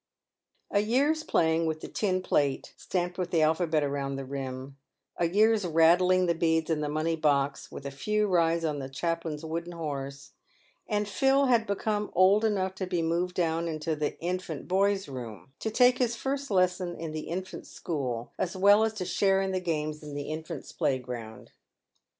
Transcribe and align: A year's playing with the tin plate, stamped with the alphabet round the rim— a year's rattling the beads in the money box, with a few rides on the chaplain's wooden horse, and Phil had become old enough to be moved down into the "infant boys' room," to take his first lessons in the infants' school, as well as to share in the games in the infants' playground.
A 0.71 0.79
year's 0.79 1.21
playing 1.23 1.67
with 1.67 1.81
the 1.81 1.87
tin 1.87 2.23
plate, 2.23 2.73
stamped 2.75 3.19
with 3.19 3.29
the 3.29 3.43
alphabet 3.43 3.87
round 3.87 4.17
the 4.17 4.25
rim— 4.25 4.77
a 5.17 5.27
year's 5.27 5.63
rattling 5.63 6.25
the 6.25 6.33
beads 6.33 6.71
in 6.71 6.81
the 6.81 6.89
money 6.89 7.15
box, 7.15 7.71
with 7.71 7.85
a 7.85 7.91
few 7.91 8.25
rides 8.25 8.65
on 8.65 8.79
the 8.79 8.89
chaplain's 8.89 9.45
wooden 9.45 9.73
horse, 9.73 10.31
and 10.87 11.07
Phil 11.07 11.45
had 11.45 11.67
become 11.67 12.09
old 12.15 12.43
enough 12.43 12.73
to 12.73 12.87
be 12.87 13.03
moved 13.03 13.35
down 13.35 13.67
into 13.67 13.95
the 13.95 14.19
"infant 14.19 14.67
boys' 14.67 15.07
room," 15.07 15.53
to 15.59 15.69
take 15.69 15.99
his 15.99 16.15
first 16.15 16.49
lessons 16.49 16.97
in 16.97 17.11
the 17.11 17.27
infants' 17.29 17.69
school, 17.69 18.31
as 18.39 18.57
well 18.57 18.83
as 18.83 18.93
to 18.93 19.05
share 19.05 19.39
in 19.39 19.51
the 19.51 19.59
games 19.61 20.01
in 20.01 20.15
the 20.15 20.31
infants' 20.31 20.71
playground. 20.71 21.51